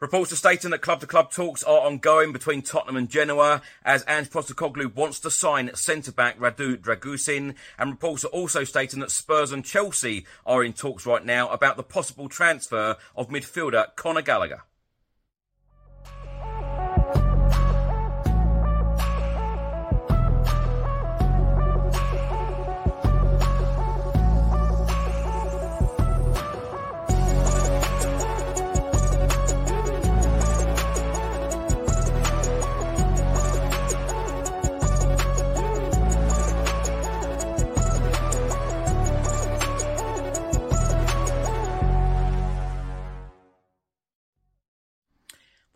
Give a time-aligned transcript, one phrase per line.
[0.00, 4.02] Reports are stating that club to club talks are ongoing between Tottenham and Genoa as
[4.08, 7.54] Ange Postecoglou wants to sign centre back Radu Dragusin.
[7.78, 11.76] And reports are also stating that Spurs and Chelsea are in talks right now about
[11.76, 14.62] the possible transfer of midfielder Conor Gallagher.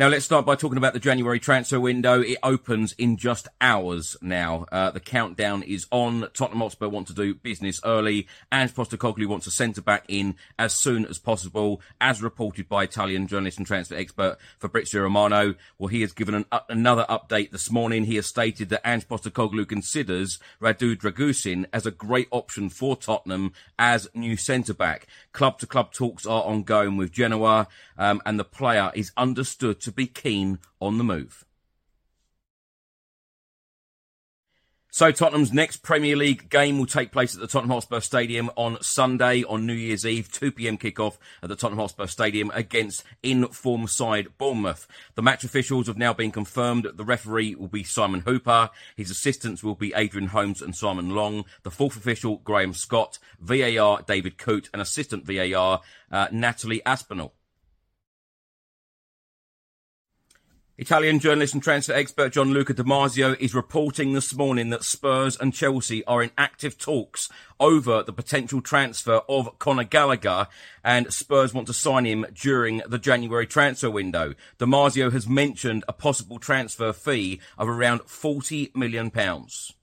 [0.00, 2.22] Now let's start by talking about the January transfer window.
[2.22, 4.64] It opens in just hours now.
[4.72, 6.26] Uh, the countdown is on.
[6.32, 8.26] Tottenham Hotspur want to do business early.
[8.50, 13.26] and Postecoglou wants a centre back in as soon as possible, as reported by Italian
[13.26, 15.54] journalist and transfer expert Fabrizio Romano.
[15.78, 18.04] Well, he has given an, uh, another update this morning.
[18.04, 23.52] He has stated that Ange Postecoglou considers Radu Dragusin as a great option for Tottenham
[23.78, 25.08] as new centre back.
[25.32, 29.92] Club to club talks are ongoing with Genoa, um, and the player is understood to
[29.92, 31.44] be keen on the move.
[34.92, 38.76] So Tottenham's next Premier League game will take place at the Tottenham Hotspur Stadium on
[38.82, 44.36] Sunday on New Year's Eve, 2pm kickoff at the Tottenham Hotspur Stadium against in-form side
[44.36, 44.88] Bournemouth.
[45.14, 46.88] The match officials have now been confirmed.
[46.92, 48.70] The referee will be Simon Hooper.
[48.96, 51.44] His assistants will be Adrian Holmes and Simon Long.
[51.62, 53.20] The fourth official, Graham Scott.
[53.38, 54.70] VAR, David Coote.
[54.72, 57.32] And assistant VAR, uh, Natalie Aspinall.
[60.80, 65.52] Italian journalist and transfer expert Gianluca Di Marzio is reporting this morning that Spurs and
[65.52, 67.28] Chelsea are in active talks
[67.60, 70.48] over the potential transfer of Conor Gallagher
[70.82, 74.32] and Spurs want to sign him during the January transfer window.
[74.58, 79.74] Damasio has mentioned a possible transfer fee of around 40 million pounds.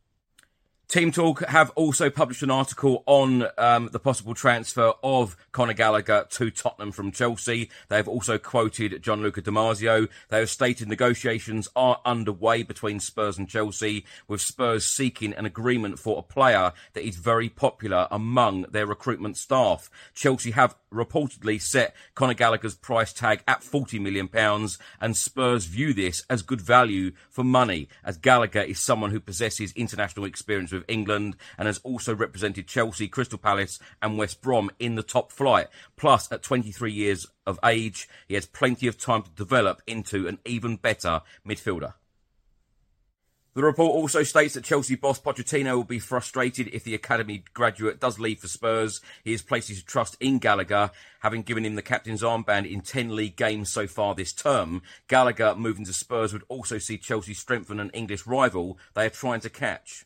[0.88, 6.26] Team Talk have also published an article on um, the possible transfer of Conor Gallagher
[6.30, 7.70] to Tottenham from Chelsea.
[7.90, 10.08] They have also quoted Gianluca Di Marzio.
[10.30, 16.00] They have stated negotiations are underway between Spurs and Chelsea, with Spurs seeking an agreement
[16.00, 19.90] for a player that is very popular among their recruitment staff.
[20.14, 24.30] Chelsea have reportedly set Conor Gallagher's price tag at £40 million,
[25.02, 29.74] and Spurs view this as good value for money, as Gallagher is someone who possesses
[29.74, 34.96] international experience with England and has also represented Chelsea, Crystal Palace, and West Brom in
[34.96, 35.68] the top flight.
[35.96, 40.40] Plus, at 23 years of age, he has plenty of time to develop into an
[40.46, 41.94] even better midfielder.
[43.58, 48.00] The report also states that Chelsea boss Pochettino will be frustrated if the academy graduate
[48.00, 49.02] does leave for Spurs.
[49.24, 50.92] He has placed his trust in Gallagher,
[51.22, 54.84] having given him the captain's armband in 10 league games so far this term.
[55.08, 59.40] Gallagher moving to Spurs would also see Chelsea strengthen an English rival they are trying
[59.40, 60.06] to catch.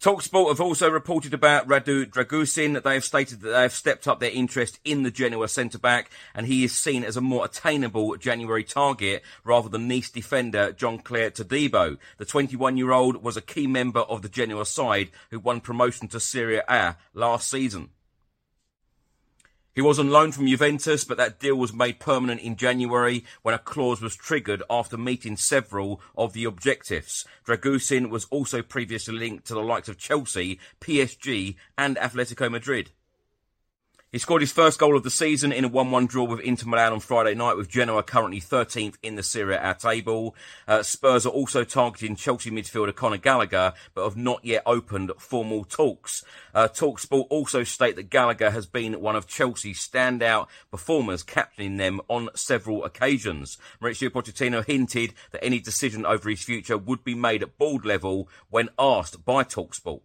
[0.00, 2.82] Talksport have also reported about Radu Dragusin.
[2.82, 6.10] They have stated that they have stepped up their interest in the Genoa centre back,
[6.34, 11.32] and he is seen as a more attainable January target rather than Nice defender Jean-Clair
[11.32, 11.98] Todibo.
[12.16, 16.08] The 21 year old was a key member of the Genoa side who won promotion
[16.08, 17.90] to Serie A last season.
[19.72, 23.54] He was on loan from Juventus, but that deal was made permanent in January when
[23.54, 27.24] a clause was triggered after meeting several of the objectives.
[27.46, 32.90] Dragusin was also previously linked to the likes of Chelsea, PSG, and Atletico Madrid.
[34.12, 36.92] He scored his first goal of the season in a 1-1 draw with Inter Milan
[36.92, 40.34] on Friday night with Genoa currently 13th in the Serie A table.
[40.66, 45.62] Uh, Spurs are also targeting Chelsea midfielder Conor Gallagher but have not yet opened formal
[45.62, 46.24] talks.
[46.52, 52.00] Uh, Talksport also state that Gallagher has been one of Chelsea's standout performers captaining them
[52.08, 53.58] on several occasions.
[53.80, 58.28] Mauricio Pochettino hinted that any decision over his future would be made at board level
[58.48, 60.00] when asked by Talksport.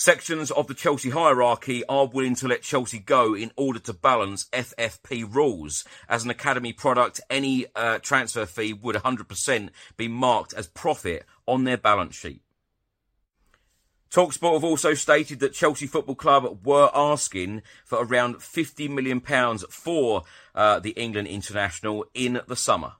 [0.00, 4.46] Sections of the Chelsea hierarchy are willing to let Chelsea go in order to balance
[4.52, 5.84] FFP rules.
[6.08, 11.64] As an academy product, any uh, transfer fee would 100% be marked as profit on
[11.64, 12.42] their balance sheet.
[14.08, 19.20] Talksport have also stated that Chelsea Football Club were asking for around £50 million
[19.68, 20.22] for
[20.54, 22.92] uh, the England international in the summer.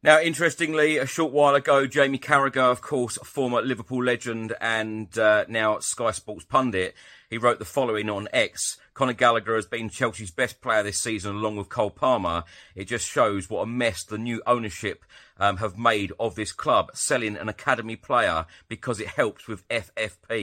[0.00, 5.18] Now, interestingly, a short while ago, Jamie Carragher, of course, a former Liverpool legend and
[5.18, 6.94] uh, now Sky Sports pundit,
[7.28, 8.78] he wrote the following on X.
[8.94, 12.44] Conor Gallagher has been Chelsea's best player this season along with Cole Palmer.
[12.76, 15.04] It just shows what a mess the new ownership
[15.36, 20.42] um, have made of this club, selling an academy player because it helps with FFP.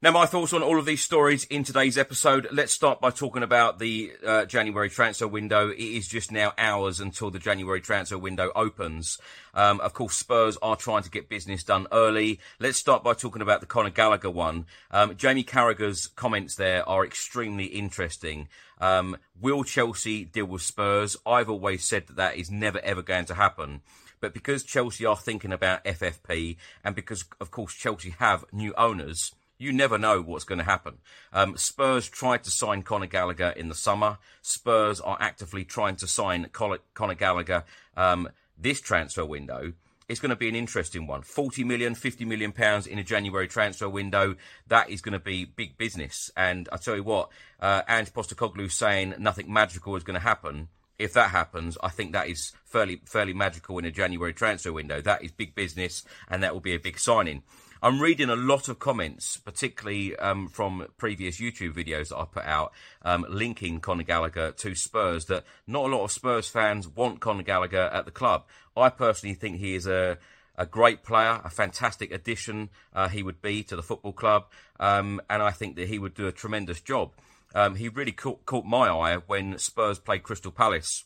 [0.00, 2.46] Now, my thoughts on all of these stories in today's episode.
[2.52, 5.70] Let's start by talking about the uh, January transfer window.
[5.70, 9.18] It is just now hours until the January transfer window opens.
[9.54, 12.38] Um, of course, Spurs are trying to get business done early.
[12.60, 14.66] Let's start by talking about the Conor Gallagher one.
[14.92, 18.46] Um, Jamie Carragher's comments there are extremely interesting.
[18.80, 21.16] Um, will Chelsea deal with Spurs?
[21.26, 23.80] I've always said that that is never ever going to happen.
[24.20, 29.32] But because Chelsea are thinking about FFP and because, of course, Chelsea have new owners,
[29.58, 30.98] you never know what's going to happen.
[31.32, 34.18] Um, Spurs tried to sign Conor Gallagher in the summer.
[34.40, 37.64] Spurs are actively trying to sign Conor Gallagher
[37.96, 39.72] um, this transfer window.
[40.08, 41.20] It's going to be an interesting one.
[41.22, 44.36] 40 million, 50 million pounds in a January transfer window.
[44.68, 46.30] That is going to be big business.
[46.34, 47.28] And I tell you what,
[47.60, 50.68] uh, Ange Postecoglou saying nothing magical is going to happen.
[50.98, 55.00] If that happens, I think that is fairly fairly magical in a January transfer window.
[55.00, 57.44] That is big business, and that will be a big signing.
[57.80, 62.44] I'm reading a lot of comments, particularly um, from previous YouTube videos that I put
[62.44, 62.72] out,
[63.02, 65.26] um, linking Conor Gallagher to Spurs.
[65.26, 68.46] That not a lot of Spurs fans want Conor Gallagher at the club.
[68.76, 70.18] I personally think he is a
[70.56, 74.46] a great player, a fantastic addition uh, he would be to the football club,
[74.80, 77.12] um, and I think that he would do a tremendous job.
[77.54, 81.04] Um, he really caught, caught my eye when Spurs played Crystal Palace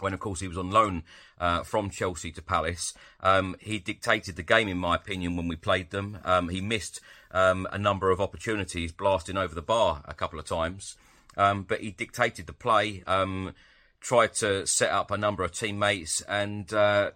[0.00, 1.02] when of course he was on loan
[1.38, 2.94] uh, from Chelsea to Palace.
[3.20, 6.18] Um, he dictated the game, in my opinion, when we played them.
[6.24, 10.46] Um, he missed um, a number of opportunities, blasting over the bar a couple of
[10.46, 10.96] times,
[11.36, 13.02] um, but he dictated the play.
[13.06, 13.54] Um,
[14.00, 17.10] tried to set up a number of teammates and uh,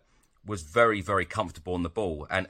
[0.46, 2.26] was very, very comfortable on the ball.
[2.30, 2.48] And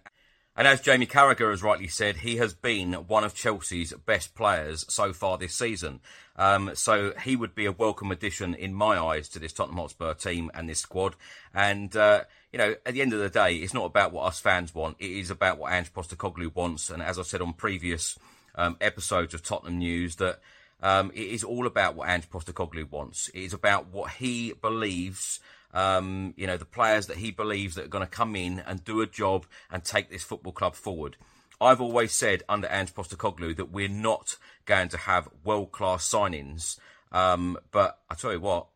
[0.58, 4.84] and as Jamie Carragher has rightly said, he has been one of Chelsea's best players
[4.88, 6.00] so far this season.
[6.34, 10.14] Um, so he would be a welcome addition in my eyes to this Tottenham Hotspur
[10.14, 11.14] team and this squad.
[11.54, 14.40] And, uh, you know, at the end of the day, it's not about what us
[14.40, 14.96] fans want.
[14.98, 16.90] It is about what Ange Postecoglou wants.
[16.90, 18.18] And as I said on previous
[18.56, 20.40] um, episodes of Tottenham News, that
[20.82, 23.28] um, it is all about what Ange Postecoglou wants.
[23.28, 25.38] It is about what he believes
[25.72, 28.84] um, you know, the players that he believes that are going to come in and
[28.84, 31.16] do a job and take this football club forward.
[31.60, 36.78] I've always said under Ange Postecoglou that we're not going to have world class signings.
[37.10, 38.68] Um, but I tell you what,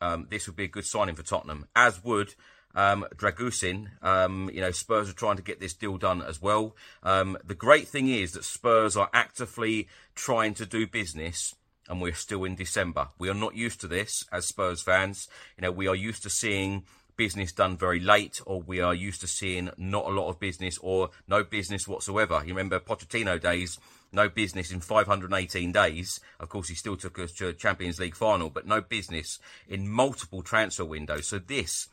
[0.00, 2.34] um, this would be a good signing for Tottenham, as would
[2.74, 3.90] um, Dragusin.
[4.02, 6.76] Um, you know, Spurs are trying to get this deal done as well.
[7.02, 11.54] Um, the great thing is that Spurs are actively trying to do business
[11.90, 13.08] and we're still in December.
[13.18, 15.28] We are not used to this as Spurs fans.
[15.58, 16.84] You know, we are used to seeing
[17.16, 20.78] business done very late, or we are used to seeing not a lot of business
[20.80, 22.40] or no business whatsoever.
[22.46, 23.78] You remember Pochettino days,
[24.12, 26.20] no business in 518 days.
[26.38, 29.88] Of course, he still took us to a Champions League final, but no business in
[29.88, 31.26] multiple transfer windows.
[31.26, 31.88] So this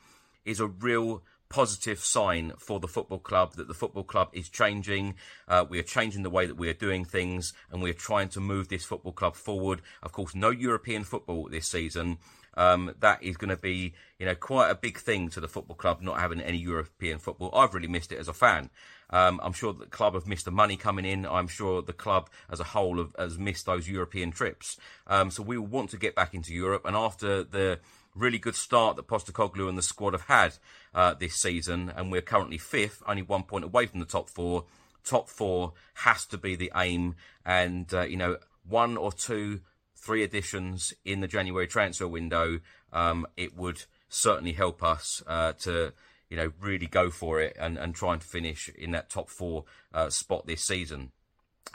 [0.46, 5.16] is a real positive sign for the football club that the football club is changing.
[5.48, 8.30] Uh, we are changing the way that we are doing things and we are trying
[8.30, 9.82] to move this football club forward.
[10.04, 12.18] Of course, no European football this season.
[12.58, 15.76] Um, that is going to be, you know, quite a big thing to the football
[15.76, 17.52] club not having any European football.
[17.54, 18.72] I've really missed it as a fan.
[19.12, 21.26] Um, I'm sure the club have missed the money coming in.
[21.26, 24.78] I'm sure the club as a whole have, has missed those European trips.
[25.06, 26.82] Um, so we want to get back into Europe.
[26.86, 27.80] And after the
[28.18, 30.56] really good start that Postecoglou and the squad have had
[30.94, 34.66] uh, this season, and we're currently fifth, only one point away from the top four.
[35.04, 39.62] Top four has to be the aim, and uh, you know, one or two,
[39.96, 42.60] three additions in the January transfer window,
[42.92, 45.94] um, it would certainly help us uh, to
[46.30, 49.66] you know really go for it and, and try and finish in that top four
[49.94, 51.12] uh, spot this season.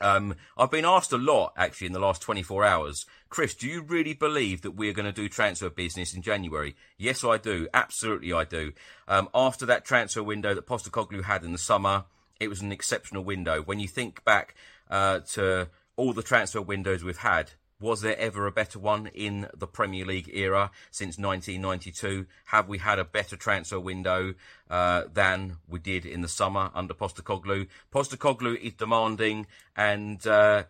[0.00, 3.06] Um, I've been asked a lot actually in the last 24 hours.
[3.28, 6.74] Chris, do you really believe that we're going to do transfer business in January?
[6.98, 7.68] Yes, I do.
[7.72, 8.72] Absolutely, I do.
[9.08, 12.04] Um, after that transfer window that Postecoglou had in the summer,
[12.40, 13.62] it was an exceptional window.
[13.62, 14.54] When you think back
[14.90, 17.52] uh, to all the transfer windows we've had,
[17.82, 22.26] was there ever a better one in the Premier League era since 1992?
[22.46, 24.34] Have we had a better transfer window
[24.70, 27.66] uh, than we did in the summer under Postecoglou?
[27.92, 29.46] Postecoglou is demanding,
[29.76, 30.62] and uh,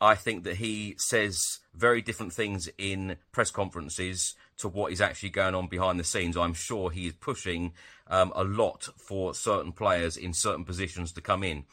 [0.00, 5.30] I think that he says very different things in press conferences to what is actually
[5.30, 6.36] going on behind the scenes.
[6.36, 7.72] I'm sure he is pushing
[8.08, 11.64] um, a lot for certain players in certain positions to come in.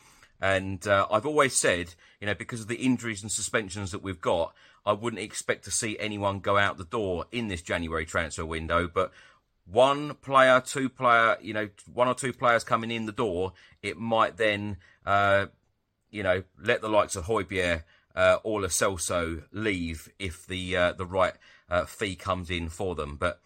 [0.41, 4.19] And uh, I've always said, you know, because of the injuries and suspensions that we've
[4.19, 4.53] got,
[4.85, 8.87] I wouldn't expect to see anyone go out the door in this January transfer window.
[8.87, 9.11] But
[9.65, 13.97] one player, two player, you know, one or two players coming in the door, it
[13.97, 15.47] might then, uh,
[16.11, 17.83] you know, let the likes of Højbjerg
[18.15, 21.33] uh, or Lo Celso leave if the uh, the right
[21.69, 23.15] uh, fee comes in for them.
[23.15, 23.39] But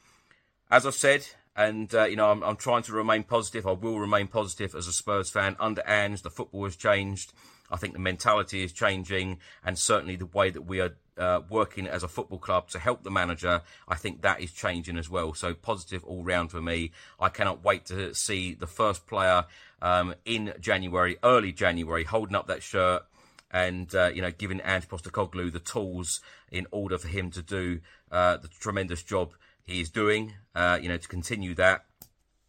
[0.70, 3.65] as I've said, and, uh, you know, I'm, I'm, trying to remain positive.
[3.65, 5.56] I will remain positive as a Spurs fan.
[5.60, 7.34] Under Ange, the football has changed.
[7.69, 9.39] I think the mentality is changing.
[9.63, 13.03] And certainly the way that we are uh, working as a football club to help
[13.03, 15.33] the manager, I think that is changing as well.
[15.33, 16.91] So positive all round for me.
[17.19, 19.45] I cannot wait to see the first player
[19.81, 23.03] um, in January, early January, holding up that shirt
[23.50, 26.19] and uh, you know giving Ange Postecoglou the tools
[26.51, 27.79] in order for him to do
[28.12, 29.33] uh, the tremendous job
[29.67, 31.86] he is doing, uh, you know, to continue that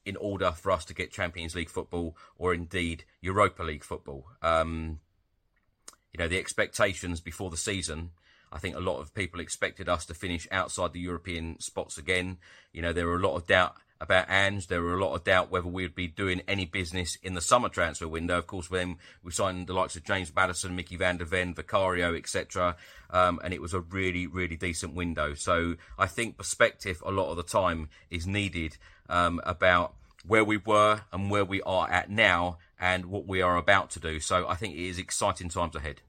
[0.07, 4.25] in order for us to get Champions League football or indeed Europa League football.
[4.41, 5.01] Um,
[6.13, 8.11] you know, the expectations before the season,
[8.51, 12.39] I think a lot of people expected us to finish outside the European spots again.
[12.73, 14.69] You know, there were a lot of doubt about Ange.
[14.69, 17.69] There were a lot of doubt whether we'd be doing any business in the summer
[17.69, 18.39] transfer window.
[18.39, 22.15] Of course, when we signed the likes of James Maddison, Micky van de Ven, Vicario,
[22.15, 22.77] etc.,
[23.11, 25.35] um, and it was a really, really decent window.
[25.35, 28.77] So I think perspective a lot of the time is needed
[29.09, 29.95] um, about
[30.29, 34.01] where we were and where we are at now and what we are about to
[34.01, 34.21] do.
[34.21, 36.03] So I think it is exciting times ahead.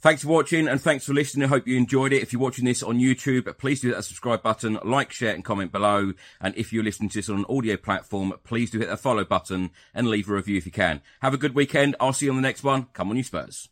[0.00, 1.46] Thanks for watching and thanks for listening.
[1.46, 2.22] I hope you enjoyed it.
[2.22, 5.72] If you're watching this on YouTube, please do that subscribe button, like, share and comment
[5.72, 6.12] below.
[6.40, 9.24] And if you're listening to this on an audio platform, please do hit that follow
[9.24, 11.00] button and leave a review if you can.
[11.20, 11.96] Have a good weekend.
[11.98, 12.86] I'll see you on the next one.
[12.92, 13.68] Come on, you Spurs.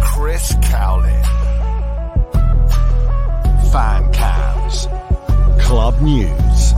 [0.00, 1.43] Chris Cowlin.
[3.74, 4.86] Fan cams.
[5.58, 6.74] Club news.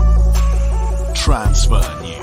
[1.14, 2.16] Transfer news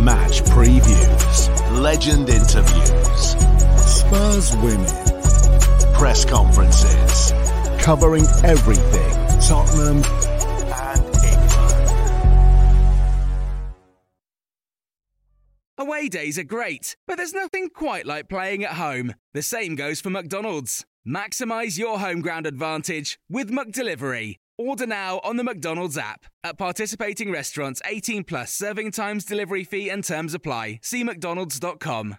[0.00, 3.36] match previews, legend interviews,
[3.84, 4.86] Spurs women,
[5.92, 7.32] press conferences,
[7.82, 9.10] covering everything
[9.46, 10.02] Tottenham.
[15.76, 19.12] Away days are great, but there's nothing quite like playing at home.
[19.34, 20.86] The same goes for McDonald's.
[21.06, 24.36] Maximize your home ground advantage with McDelivery.
[24.56, 26.26] Order now on the McDonald's app.
[26.44, 30.78] At participating restaurants, 18 plus serving times, delivery fee, and terms apply.
[30.82, 32.18] See McDonald's.com.